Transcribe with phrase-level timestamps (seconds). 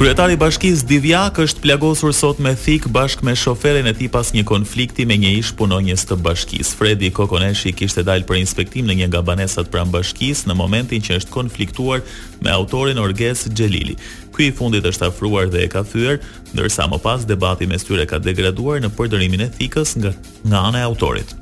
[0.00, 4.30] Kryetari i Bashkisë Divjak është plagosur sot me thik bashkë me shoferin e tij pas
[4.32, 6.72] një konflikti me një ish punonjës të bashkisë.
[6.78, 11.18] Fredi Kokoneshi kishte dalë për inspektim në një nga banesat pranë bashkisë në momentin që
[11.20, 12.00] është konfliktuar
[12.40, 13.98] me autorin Orges Xhelili.
[14.32, 16.16] Ky i fundit është afruar dhe e ka thyer,
[16.56, 20.16] ndërsa më pas debati mes tyre ka degraduar në përdorimin e thikës nga
[20.48, 21.36] nga ana e autorit.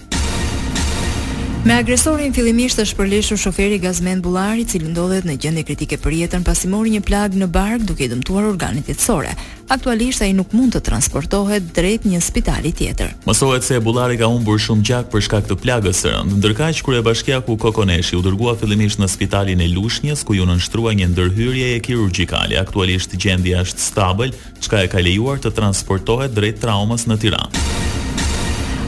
[1.66, 6.14] Me agresorin fillimisht është përleshur shoferi Gazmend Bulari, i cili ndodhet në gjendje kritike për
[6.20, 9.32] jetën pasi mori një plagë në bark duke i dëmtuar organet jetësore.
[9.74, 13.10] Aktualisht ai nuk mund të transportohet drejt një spitali tjetër.
[13.26, 16.96] Mësohet se Bullari ka humbur shumë gjak për shkak të plagës së rëndë, ndërkaq kur
[17.00, 21.10] e bashkia ku Kokoneshi u dërgua fillimisht në spitalin e Lushnjës ku ju nënshtrua një
[21.12, 22.56] ndërhyrje e kirurgjikale.
[22.62, 24.32] Aktualisht gjendja është stabil,
[24.62, 27.86] çka e ka lejuar të transportohet drejt traumës në Tiranë.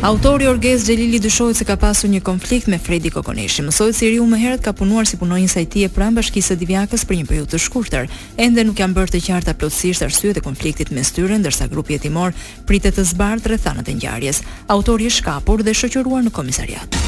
[0.03, 3.61] Autori Orges Xhelili dyshohet se ka pasur një konflikt me Fredi Kokoneshi.
[3.67, 7.05] Mësohet se Riu më herët ka punuar si punonjës IT e pranë bashkisë së Divjakës
[7.05, 8.09] për një periudhë të shkurtër.
[8.41, 12.33] Ende nuk janë bërë të qarta plotësisht arsyet e konfliktit mes tyre, ndërsa grupi hetimor
[12.65, 14.41] pritet të zbardhë rreth e ngjarjes.
[14.73, 17.01] Autori është shkapur dhe shoqëruar në komisariat.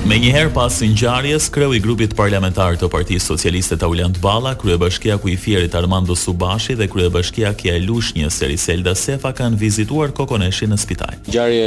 [0.00, 5.28] Me njëherë pas ngjarjes, kreu i grupit parlamentar të Partisë Socialiste Tauland Balla, kryebashkia ku
[5.28, 11.18] i fierit Armando Subashi dhe kryebashkia Kia Lushnjë Seriselda Sefa kanë vizituar Kokoneshin në spital.
[11.28, 11.66] Ngjarje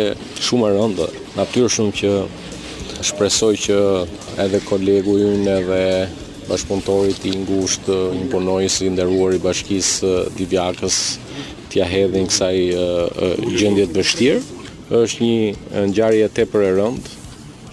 [0.50, 2.12] shumë e rëndë, shumë që
[3.14, 3.78] shpresoj që
[4.48, 5.82] edhe kolegu ynë edhe
[6.50, 10.98] bashkëpunëtorit i ngushtë, një punonjës i nderuar i bashkisë Divjakës
[11.70, 12.56] t'ia hedhin kësaj
[13.60, 14.44] gjendje të vështirë.
[15.04, 17.20] Është një ngjarje tepër e rëndë,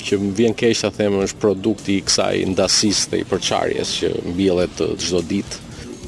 [0.04, 4.82] që më vjen keq ta them, është produkti i kësaj ndasisë të përçarjes që mbjellet
[5.00, 5.66] çdo ditë.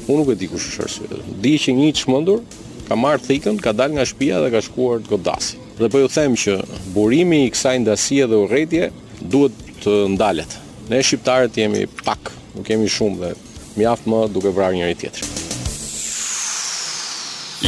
[0.09, 1.19] Unë nuk e di kush është arsyeja.
[1.43, 2.41] Di që një çmendur
[2.87, 5.59] ka marr thikën, ka dalë nga shtëpia dhe ka shkuar të godasi.
[5.79, 6.57] Dhe po ju them që
[6.95, 8.89] burimi i kësaj ndasie dhe urrëtie
[9.23, 10.57] duhet të ndalet.
[10.91, 13.31] Ne shqiptarët jemi pak, nuk kemi shumë dhe
[13.79, 15.29] mjaft më duke vrarë njëri tjetër.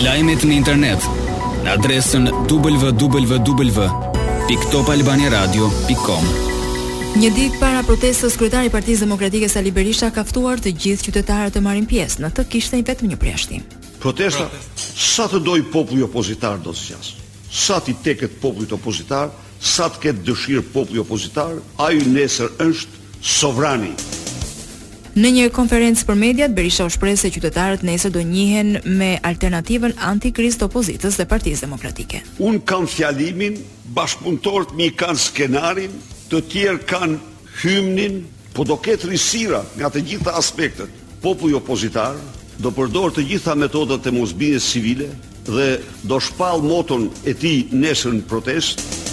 [0.04, 1.08] Lajmet në internet
[1.64, 3.88] në adresën www
[4.46, 6.28] www.topalbaniaradio.com
[7.22, 11.54] Një ditë para protestës, kryetari i Partisë Demokratike Sali Berisha ka ftuar të gjithë qytetarët
[11.58, 12.22] të marrin pjesë.
[12.26, 13.64] Në të kishte vetëm një prjeshtim.
[14.04, 14.46] Protesta
[14.78, 17.08] sa të doj populli opozitar do të zgjas.
[17.50, 19.30] Sa ti teket populli opozitar,
[19.60, 22.90] sa të ketë dëshirë populli opozitar, ai nesër është
[23.26, 23.96] Sovrani.
[25.16, 29.94] Në një konferencë për mediat, Berisha u shpreh se qytetarët nesër do njihen me alternativën
[30.04, 32.20] antikrist opozitës dhe Partisë Demokratike.
[32.44, 33.54] Un kam fjalimin,
[33.96, 35.94] bashkëpunëtorët mi kanë skenarin,
[36.28, 37.16] të tjerë kanë
[37.62, 38.18] hymnin,
[38.52, 40.92] po do ketë risira nga të gjitha aspektet.
[41.24, 42.20] Populli opozitar
[42.60, 45.08] do përdor të gjitha metodat e mosbindjes civile
[45.48, 45.70] dhe
[46.12, 49.06] do shpall moton e tij nesër në protestë.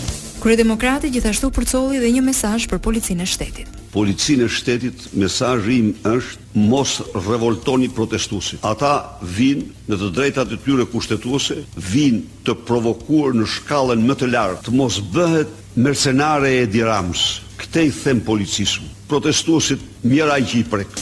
[0.43, 5.91] Kryedemokrati gjithashtu përcolli dhe një mesazh për policinë e shtetit policinë e shtetit, mesazhi im
[6.09, 6.95] është mos
[7.27, 8.63] revoltoni protestuesit.
[8.65, 8.95] Ata
[9.37, 14.75] vinë në të drejtat e tyre kushtetuese, vinë të provokuar në shkallën më të lartë,
[14.81, 15.53] mos bëhet
[15.85, 17.27] mercenare e Diramës.
[17.61, 18.81] Këtej them policisë.
[19.13, 20.97] Protestuesit mjera i prek.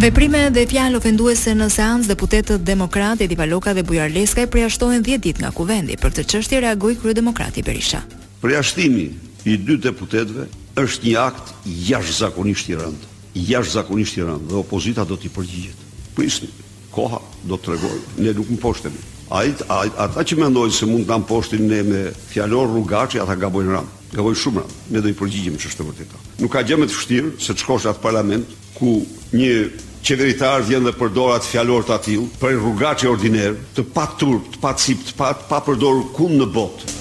[0.00, 5.22] Veprime dhe fjalë ofenduese në seancë deputetët demokratë Edi Valoka dhe Bujar Leskaj përjashtohen 10
[5.28, 5.98] ditë nga kuvendi.
[6.00, 8.00] Për të çështje reagoi kryedemokrati Berisha.
[8.40, 9.10] Përjashtimi
[9.48, 10.48] i dy deputetëve
[10.80, 11.52] është një akt
[11.86, 13.08] jashtëzakonisht i rëndë,
[13.50, 15.84] jashtëzakonisht i rëndë dhe opozita do t'i përgjigjet.
[16.16, 16.50] Prisni,
[16.90, 18.00] po koha do të tregojë.
[18.26, 19.04] Ne nuk mposhtemi.
[19.30, 22.00] Ai ata që mendojnë se mund të kanë ne me
[22.32, 23.92] fjalor rrugaçi ata gabojnë rand.
[24.14, 24.72] Gabojnë shumë rand.
[24.90, 26.24] Ne do i përgjigjemi çështë për këtë.
[26.42, 28.94] Nuk ka gjë më të vështirë se të shkosh atë parlament ku
[29.38, 29.54] një
[30.02, 34.62] qeveritar vjen dhe përdor atë fjalor të atill, për rrugaçi ordiner, të pa turp, të
[34.64, 36.99] pa cip, të pa pa përdorur kund në botë.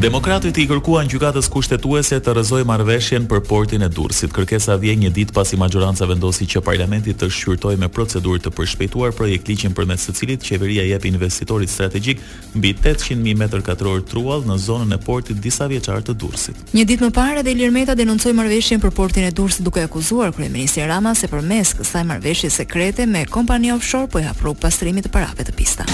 [0.00, 4.30] Demokratët i kërkuan gjykatës kushtetuese të rrëzojë marrëveshjen për portin e Durrësit.
[4.32, 9.12] Kërkesa vjen një ditë pasi majoranca vendosi që parlamenti të shqyrtojë me procedurë të përshpejtuar
[9.18, 12.22] projektligjin përmes së cilit qeveria jep investitorit strategjik
[12.56, 16.64] mbi 800.000 mijë metër katror truall në zonën e portit disa vjeçar të Durrësit.
[16.72, 20.32] Një ditë më parë edhe Ilir Meta denoncoi marrëveshjen për portin e Durrësit duke akuzuar
[20.32, 25.12] kryeministin Rama se përmes kësaj marrëveshje sekrete me kompani offshore po i hapro pastrimit të
[25.18, 25.90] parave të pista.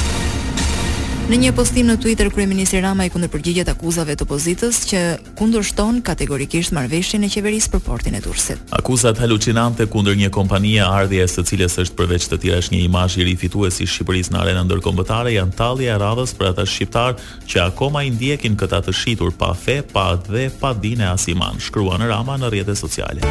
[1.27, 5.01] Në një postim në Twitter kryeministri Rama i kundërpërgjigjet akuzave të opozitës që
[5.41, 8.63] kundërshton kategorikisht marrëveshjen e qeverisë për portin e Durrësit.
[8.79, 13.19] Akuzat halucinante kundër një kompanie ardhje së cilës është përveç të tjera është një imazh
[13.19, 17.19] i ri fituesi i Shqipërisë në arenën ndërkombëtare janë tallja e radhës për ata shqiptar
[17.51, 21.59] që akoma i ndjekin këta të shitur pa fe, pa dhe pa dinë as iman,
[21.59, 23.27] shkruan Rama në rrjetet sociale.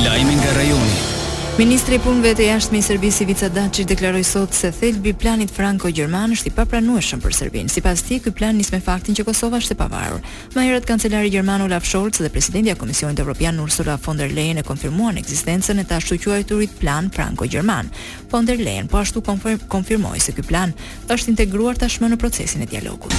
[0.00, 1.20] Lajmi nga rajoni.
[1.58, 5.50] Ministri i Punëve të Jashtme i Serbisë Vica Dačić deklaroi sot se thelbi i planit
[5.52, 7.68] franko-gjerman është i papranueshëm për Serbinë.
[7.68, 10.24] Sipas tij, ky plan nis me faktin që Kosova është e pavarur.
[10.56, 14.62] Më herët kancelari gjerman Olaf Scholz dhe presidenti i Komisionit Evropian Ursula von der Leyen
[14.64, 17.92] e konfirmuan ekzistencën e të ashtu quajturit plan franko-gjerman.
[18.32, 20.72] Von der Leyen po ashtu konfirmoi se ky plan
[21.12, 23.12] është integruar tashmë në procesin e dialogut.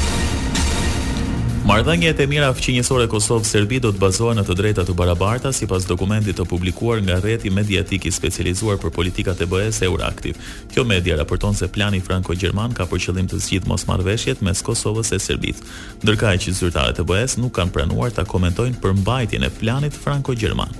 [1.63, 6.35] Marrëdhëniet e mira fqinjësore Kosovë-Serbi do të bazohen në të drejta të barabarta sipas dokumentit
[6.35, 10.35] të publikuar nga rrjeti mediatik i specializuar për politikat e be së Euractiv.
[10.73, 15.21] Kjo media raporton se plani franko-gjerman ka për qëllim të zgjidhë mosmarrveshjet mes Kosovës e
[15.23, 15.63] Serbisë,
[16.03, 20.75] ndërkohë që zyrtarët e be së nuk kanë pranuar ta komentojnë përmbajtjen e planit franko-gjerman.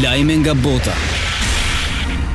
[0.00, 0.96] Lajme nga bota.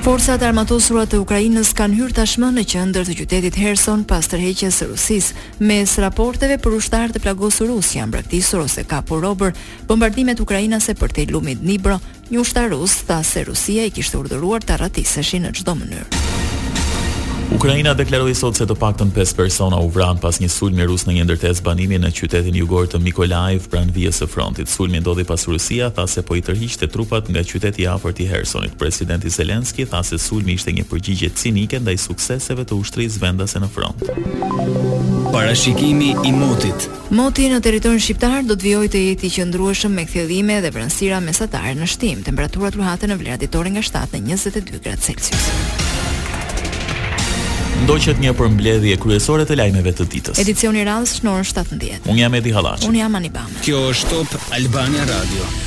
[0.08, 4.88] Forcat armatosura të Ukrainës kanë hyrë tashmë në qendër të qytetit Herson pas tërheqjes së
[4.94, 9.60] Rusisë, mes raporteve për ushtarë të plagosur rus janë braktisur ose kapur po robër
[9.92, 12.00] bombardimet ukrainase për te lumit Dnipro,
[12.32, 16.37] një ushtar rus tha se Rusia i kishte urdhëruar ta rratiseshin në çdo mënyrë.
[17.56, 21.14] Ukraina deklaroi sot se të paktën 5 persona u vran pas një sulmi rus në
[21.18, 24.68] një ndërtesë banimi në qytetin jugor të Mykolaiv pranë vijës së frontit.
[24.70, 28.28] Sulmi ndodhi pas Rusia tha se po i tërhiqte trupat nga qyteti i afërt i
[28.30, 28.76] Hersonit.
[28.80, 33.72] Presidenti Zelenski tha se sulmi ishte një përgjigje cinike ndaj sukseseve të ushtrisë vendase në
[33.76, 34.04] front.
[35.34, 36.90] Parashikimi i motit.
[37.16, 41.24] Moti në territorin shqiptar do të vijojë të jetë i qëndrueshëm me kthjellime dhe vranësira
[41.24, 42.22] mesatare në shtim.
[42.28, 45.50] Temperaturat luhaten në vlerat ditore nga 7 në 22 gradë Celsius
[47.86, 50.42] ndoqet një përmbledhje kryesore të lajmeve të ditës.
[50.42, 52.10] Edicioni radhës në orën 17.
[52.14, 52.90] Unë jam Edi Hallaçi.
[52.90, 53.60] Unë jam Anibam.
[53.68, 55.58] Kjo është Top Albania Radio.